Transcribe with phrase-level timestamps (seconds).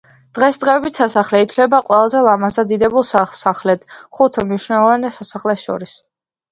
[0.35, 6.01] დღესდღეობით სასახლე ითვლება ყველაზე ლამაზ და დიდებულ სასახლედ ხუთ უმნიშვნელოვანეს სასახლეს შორის.